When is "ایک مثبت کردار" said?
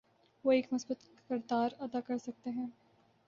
0.51-1.69